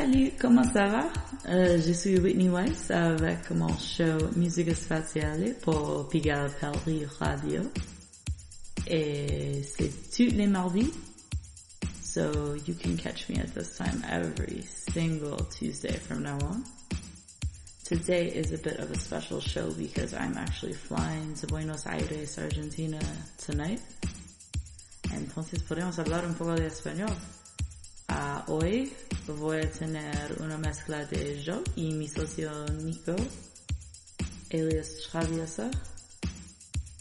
Salut, 0.00 0.30
comment 0.38 0.62
ça 0.62 0.86
va? 0.86 1.08
Euh, 1.48 1.82
je 1.84 1.92
suis 1.92 2.20
Whitney 2.20 2.48
Weiss 2.48 2.88
avec 2.88 3.50
mon 3.50 3.76
show 3.78 4.30
Musique 4.36 4.72
spatiale 4.76 5.56
pour 5.60 6.08
Pigalle 6.08 6.52
Paris 6.60 7.04
Radio. 7.18 7.62
Et 8.86 9.60
c'est 9.64 9.90
tous 10.14 10.32
les 10.36 10.46
mardis. 10.46 10.92
So 12.00 12.54
you 12.64 12.76
can 12.80 12.96
catch 12.96 13.28
me 13.28 13.40
at 13.40 13.52
this 13.56 13.76
time 13.76 14.04
every 14.08 14.62
single 14.62 15.36
Tuesday 15.50 15.94
from 15.94 16.22
now 16.22 16.38
on. 16.42 16.62
Today 17.82 18.28
is 18.28 18.52
a 18.52 18.58
bit 18.58 18.78
of 18.78 18.92
a 18.92 18.98
special 19.00 19.40
show 19.40 19.68
because 19.72 20.14
I'm 20.14 20.36
actually 20.36 20.74
flying 20.74 21.34
to 21.40 21.48
Buenos 21.48 21.86
Aires, 21.86 22.38
Argentina 22.38 23.00
tonight. 23.36 23.80
Entonces 25.12 25.60
podemos 25.64 25.98
hablar 25.98 26.24
un 26.24 26.34
poco 26.34 26.54
de 26.54 26.68
español. 26.68 27.10
Uh, 28.08 28.40
hoy 28.46 28.92
voy 29.36 29.58
a 29.58 29.70
tener 29.70 30.36
una 30.40 30.56
mezcla 30.56 31.04
de 31.04 31.42
yo 31.42 31.62
y 31.76 31.92
mi 31.92 32.08
socio 32.08 32.50
Nico, 32.82 33.14
alias 34.52 35.08
Chaviosa. 35.10 35.70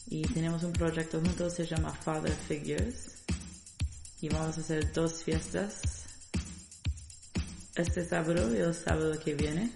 Y 0.07 0.21
tenemos 0.23 0.63
un 0.63 0.73
proyecto 0.73 1.19
juntos, 1.19 1.53
se 1.53 1.65
llama 1.65 1.91
Father 1.91 2.33
Figures. 2.47 3.23
Y 4.21 4.29
vamos 4.29 4.57
a 4.57 4.61
hacer 4.61 4.91
dos 4.93 5.23
fiestas. 5.23 5.81
Este 7.75 8.05
sábado 8.05 8.53
y 8.53 8.57
el 8.57 8.73
sábado 8.73 9.17
que 9.19 9.35
viene. 9.35 9.71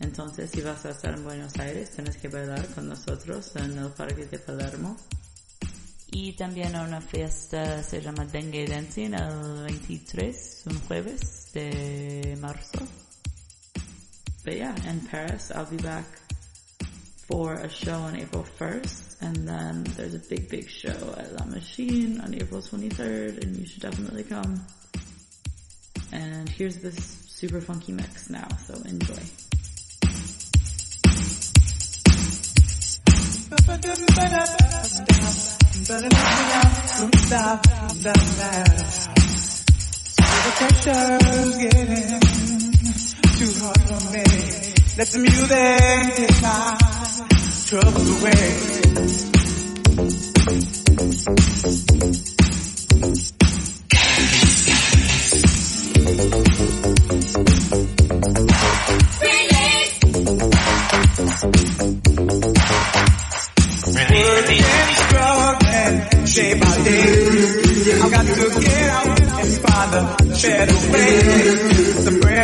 Entonces, 0.00 0.50
si 0.50 0.60
vas 0.60 0.84
a 0.86 0.90
estar 0.90 1.14
en 1.16 1.24
Buenos 1.24 1.56
Aires, 1.58 1.90
tienes 1.90 2.16
que 2.16 2.28
bailar 2.28 2.66
con 2.74 2.88
nosotros 2.88 3.54
en 3.56 3.76
el 3.76 3.90
Parque 3.90 4.26
de 4.26 4.38
Palermo. 4.38 4.96
Y 6.20 6.32
también 6.32 6.74
una 6.74 7.00
fiesta 7.00 7.80
se 7.80 8.00
llama 8.00 8.24
Dengue 8.24 8.66
Dancing 8.66 9.14
el 9.14 9.62
23, 9.62 10.64
un 10.66 10.80
jueves 10.80 11.52
de 11.54 12.36
marzo. 12.40 12.80
But 14.44 14.54
yeah, 14.54 14.74
in 14.90 15.00
Paris, 15.02 15.52
I'll 15.52 15.64
be 15.70 15.76
back 15.76 16.06
for 17.28 17.52
a 17.54 17.68
show 17.68 18.00
on 18.00 18.16
April 18.16 18.44
1st. 18.58 19.22
And 19.22 19.46
then 19.46 19.84
there's 19.96 20.14
a 20.14 20.18
big, 20.18 20.48
big 20.48 20.68
show 20.68 21.14
at 21.16 21.34
La 21.34 21.44
Machine 21.44 22.20
on 22.20 22.34
April 22.34 22.62
23rd, 22.62 23.44
and 23.44 23.56
you 23.56 23.64
should 23.64 23.82
definitely 23.82 24.24
come. 24.24 24.66
And 26.10 26.48
here's 26.48 26.78
this 26.78 26.96
super 27.28 27.60
funky 27.60 27.92
mix 27.92 28.28
now, 28.28 28.48
so 28.66 28.74
enjoy. 28.84 29.22
Better 35.86 36.02
let 36.02 36.02
me 36.02 36.18
out 36.18 36.90
from 36.90 37.12
stop, 37.12 37.66
stop. 38.02 39.08
The 40.44 40.52
pressure's 40.56 41.56
getting 41.58 42.20
too 43.38 43.52
hard 43.60 43.80
me. 44.12 44.24
Let 44.98 45.08
the 45.08 45.18
music 45.18 46.16
take 46.16 46.42
my 46.42 46.76
troubles 47.66 48.10
away. 48.22 48.88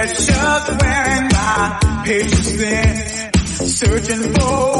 Pressure's 0.04 0.82
wearing 0.82 1.28
my 1.32 2.02
patience 2.04 2.50
thin. 2.50 3.66
Searching 3.66 4.34
for 4.34 4.73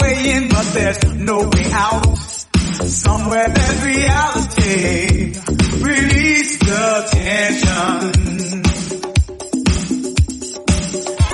way 0.00 0.30
in, 0.32 0.48
but 0.48 0.64
there's 0.74 1.04
no 1.16 1.38
way 1.38 1.70
out. 1.72 2.18
Somewhere 2.88 3.48
there's 3.48 3.84
reality. 3.84 5.47
Release 5.88 6.58
the 6.58 7.08
tension. 7.12 8.62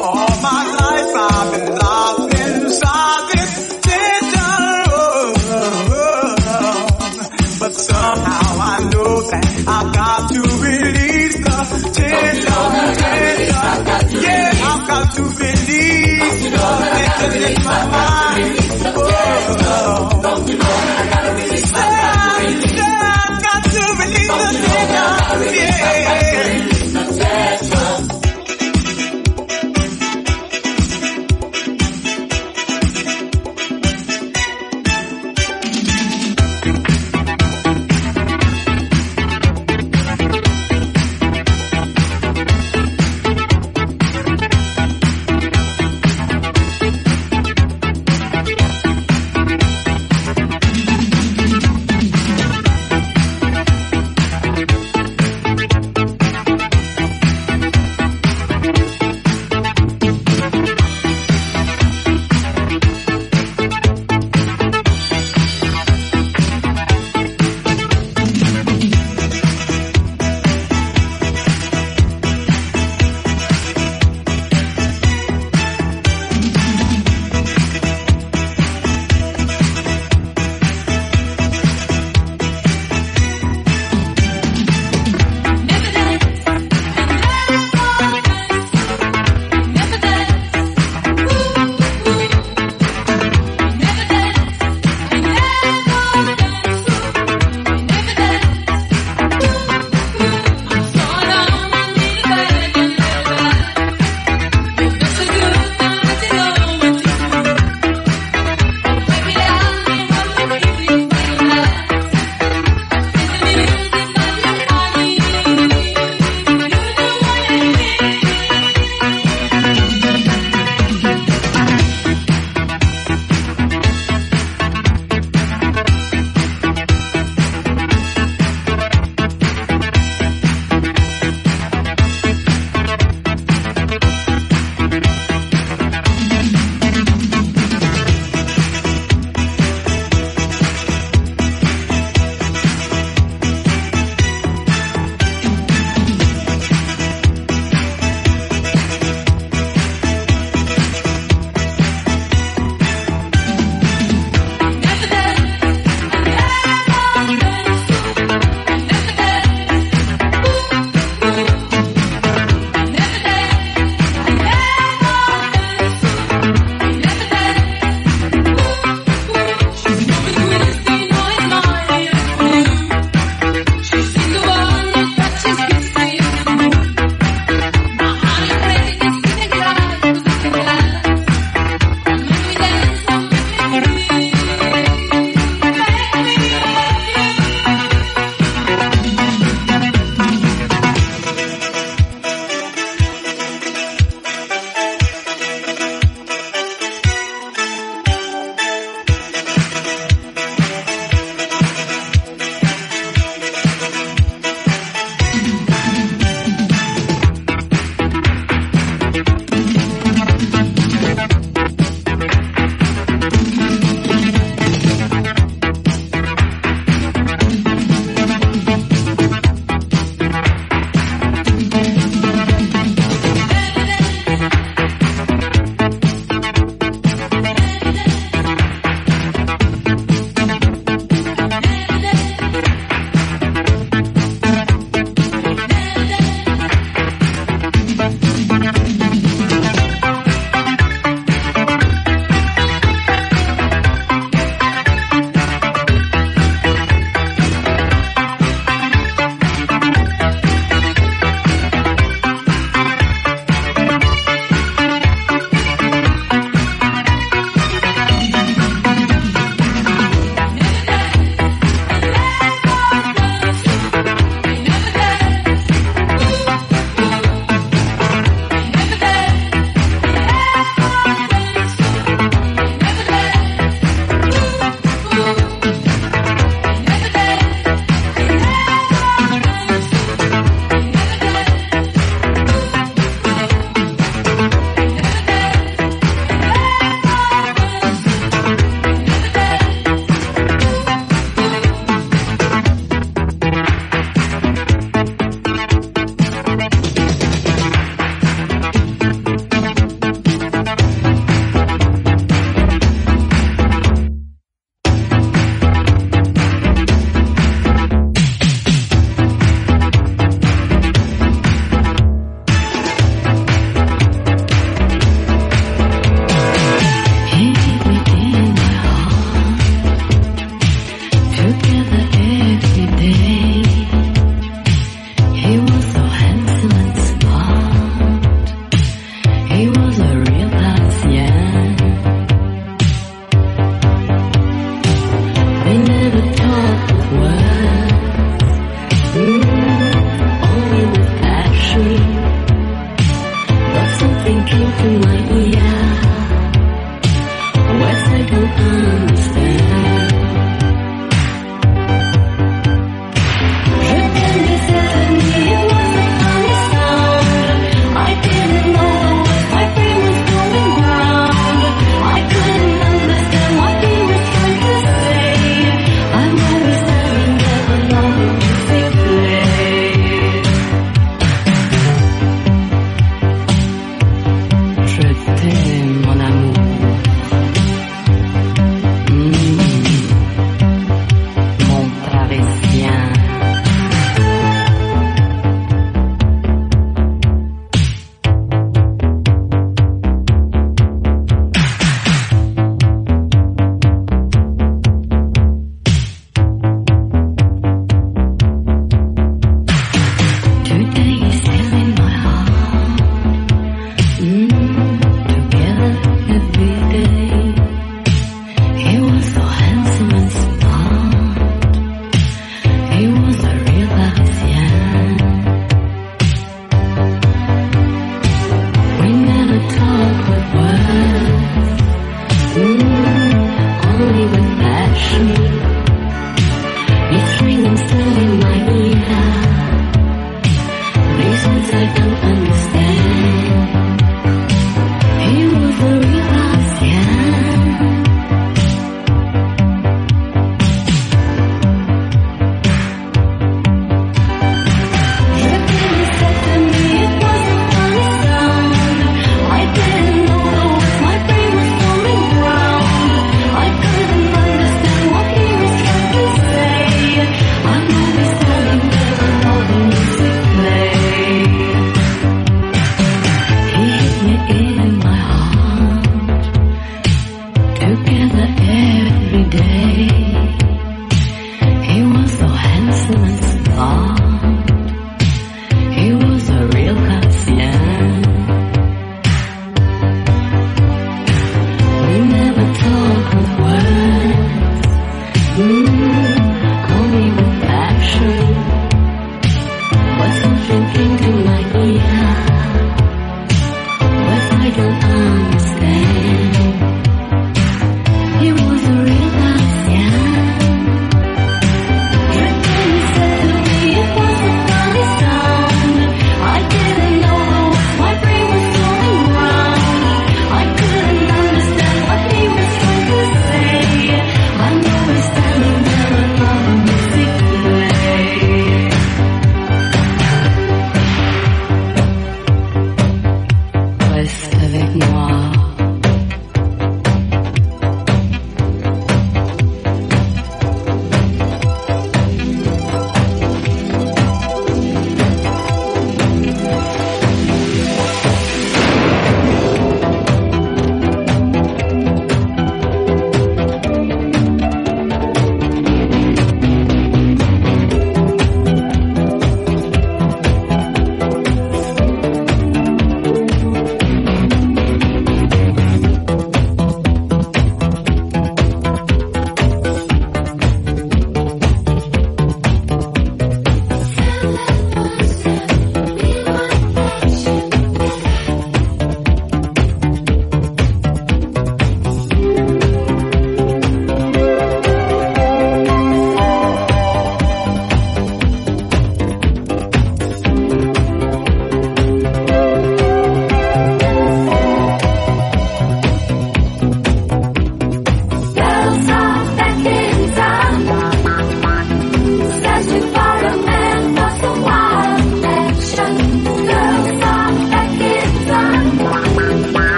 All 0.00 0.34
my 0.40 0.62
life 0.78 1.12
I've 1.16 1.48
been 1.52 1.68
locked 1.74 2.34
inside 2.38 3.22
this 3.32 3.52
tension. 3.82 4.86
But 7.58 7.74
somehow 7.74 8.60
I 8.60 8.88
know 8.92 9.12
that 9.30 9.46
I've 9.66 9.90
got 9.92 10.30
to 10.30 10.40
release 10.62 11.36
the 11.42 11.58
tension. 11.92 12.62
Yeah, 14.22 14.52
I've 14.62 14.86
got 14.86 15.06
to 15.16 15.22
release 15.22 16.42
the 16.44 16.66
tension 21.02 21.15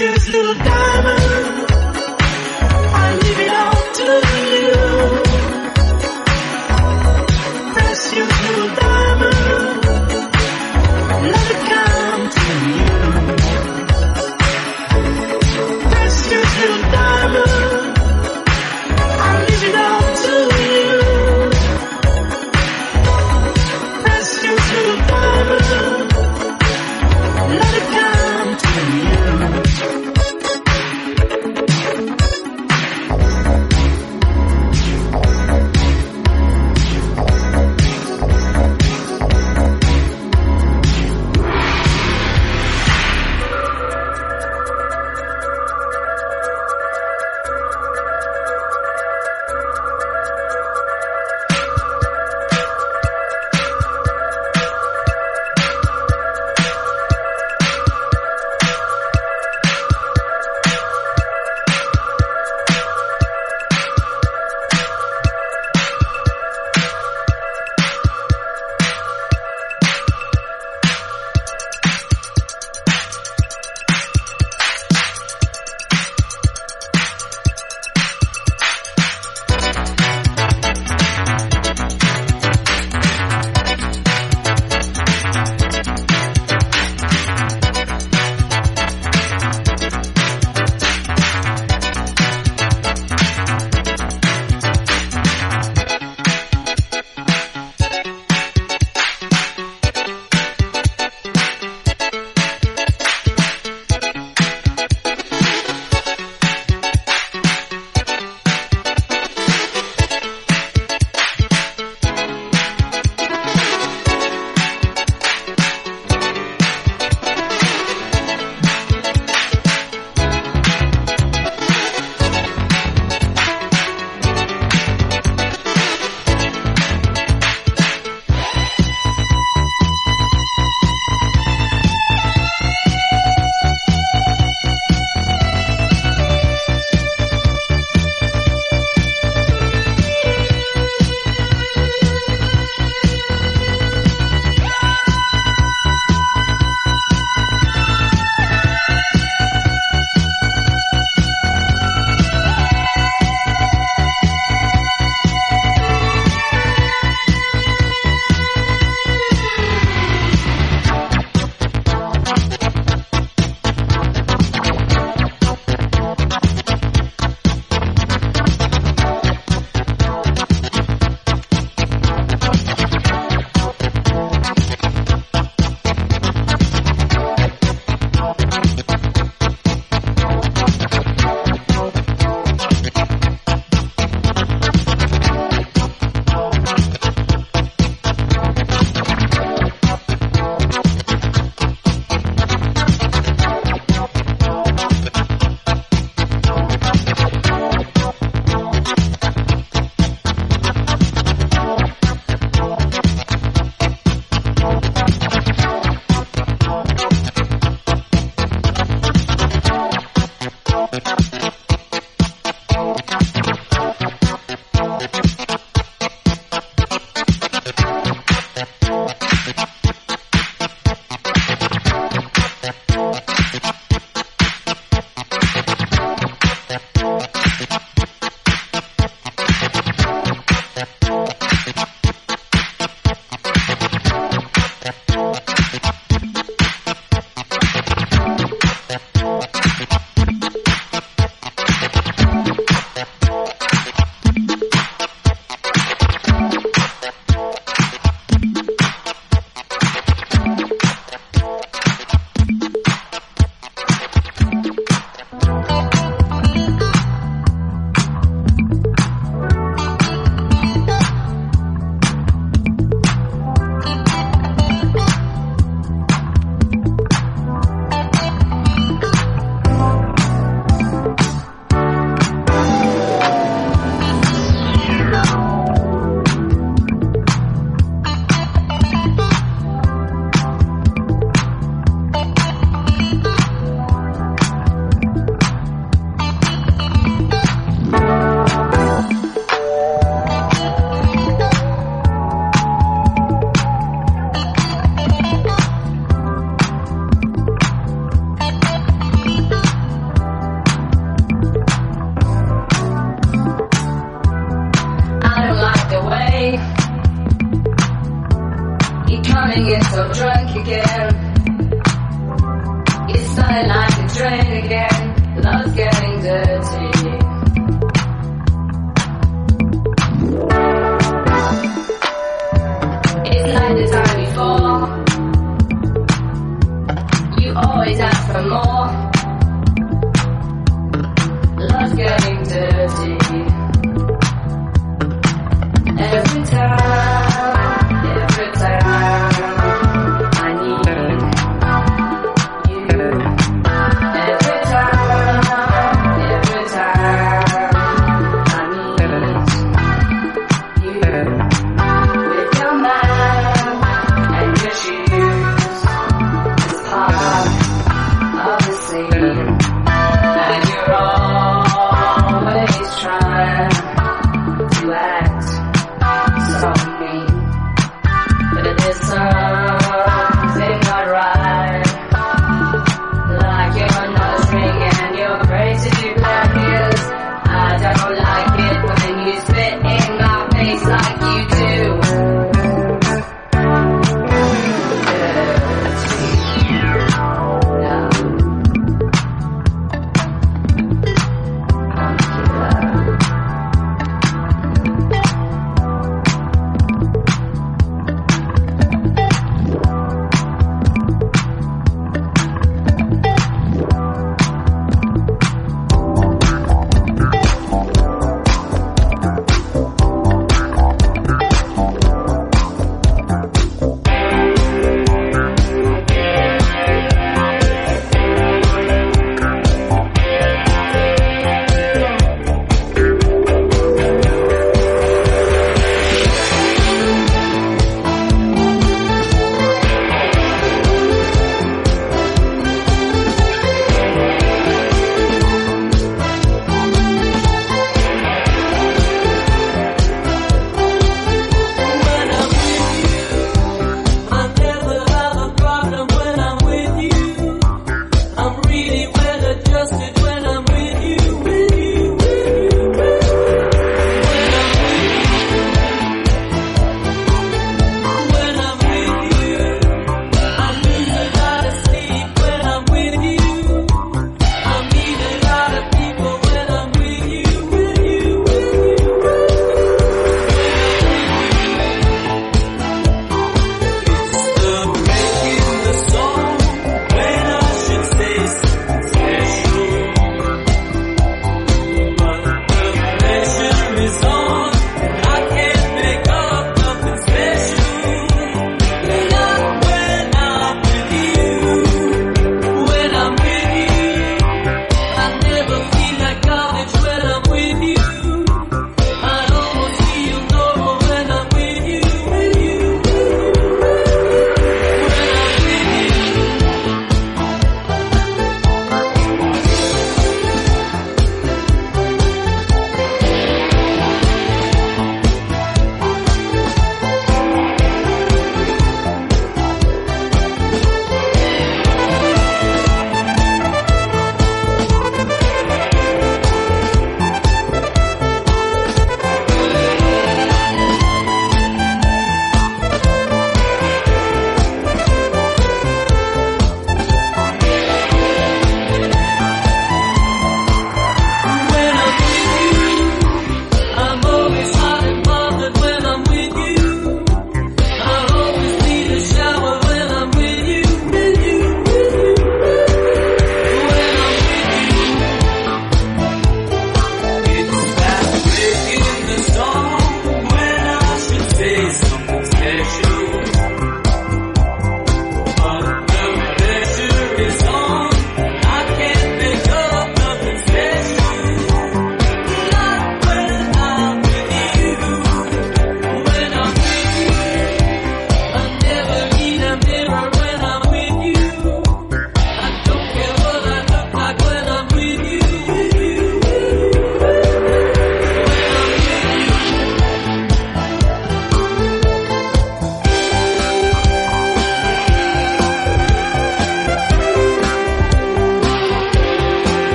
Precious 0.00 0.28
little 0.28 0.54
diamond. 0.54 0.79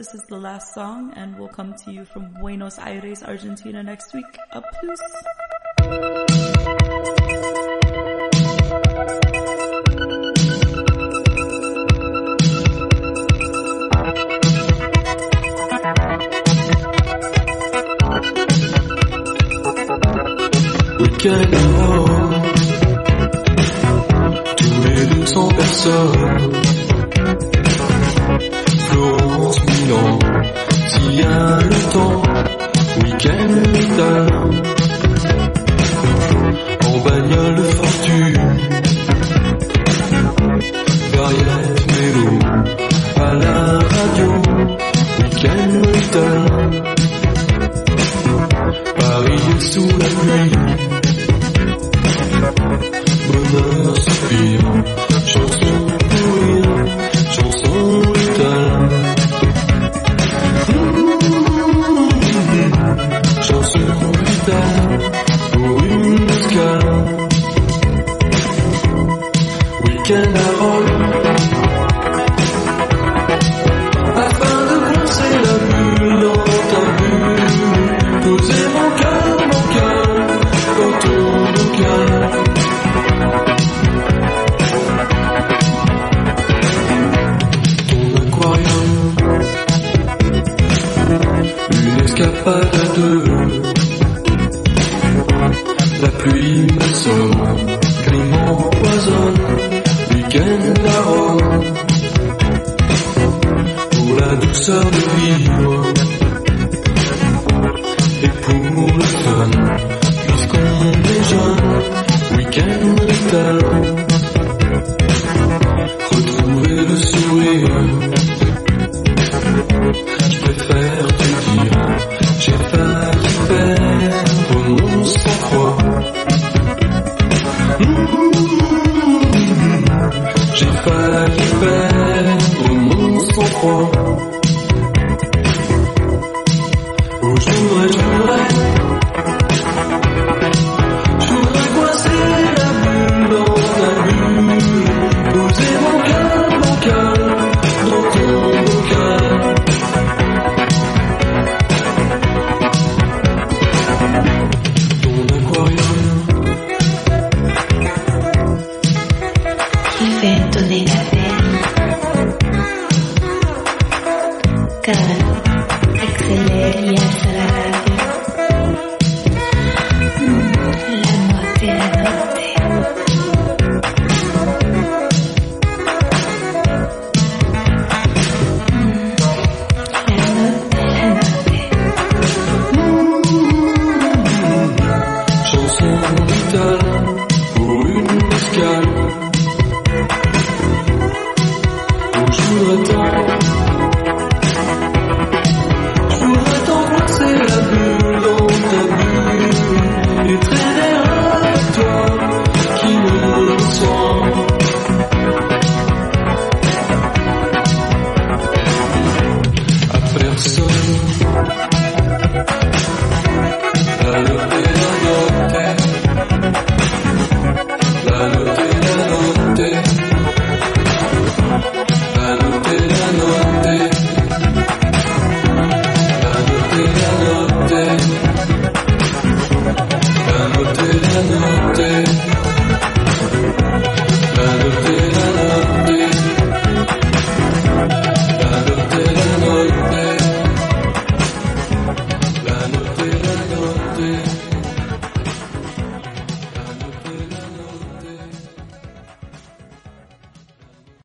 This 0.00 0.14
is 0.14 0.22
the 0.30 0.38
last 0.38 0.72
song 0.72 1.12
and 1.14 1.38
we'll 1.38 1.48
come 1.48 1.74
to 1.84 1.92
you 1.92 2.06
from 2.06 2.32
Buenos 2.40 2.78
Aires, 2.78 3.22
Argentina 3.22 3.82
next 3.82 4.14
week. 4.14 4.24
Up 4.50 4.64
plus. 4.80 4.98
Quel 21.18 21.50
Tous 24.56 24.82
les 24.82 25.06
deux 25.14 25.26
sont 25.26 25.48
personnes 25.48 26.59
S'il 29.90 31.14
y 31.14 31.22
a 31.22 31.58
le 31.58 31.92
temps, 31.92 32.22
week-end, 33.02 34.39